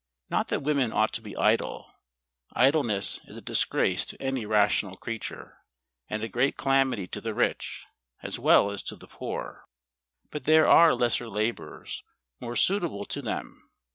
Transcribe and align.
Not 0.31 0.47
that 0.47 0.63
women 0.63 0.91
ought 0.91 1.13
to 1.13 1.21
be 1.21 1.37
idle. 1.37 1.93
Idleness 2.53 3.19
is 3.25 3.37
a 3.37 3.39
disgrace 3.41 4.03
to 4.07 4.19
any 4.19 4.47
rational 4.47 4.95
creature; 4.97 5.59
and 6.09 6.23
a 6.23 6.27
great 6.27 6.57
calamity 6.57 7.05
to 7.09 7.21
the 7.21 7.35
rich, 7.35 7.85
as 8.23 8.39
Well 8.39 8.71
as 8.71 8.81
to 8.85 8.95
the 8.95 9.05
poor. 9.05 9.67
But 10.31 10.45
there 10.45 10.65
are 10.65 10.95
lesser 10.95 11.29
labours, 11.29 12.01
more 12.39 12.55
suitable 12.55 13.05
to 13.05 13.21
them. 13.21 13.69